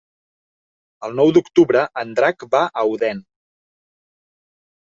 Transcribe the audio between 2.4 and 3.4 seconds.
va a Odèn.